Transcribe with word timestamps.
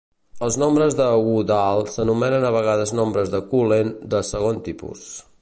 Els 0.45 0.55
nombres 0.61 0.95
de 1.01 1.09
Woodall 1.25 1.83
s'anomenen 1.97 2.47
a 2.49 2.53
vegades 2.57 2.95
nombres 3.01 3.31
de 3.37 3.43
Cullen 3.53 3.93
de 4.15 4.25
segon 4.33 4.63
tipus. 4.71 5.07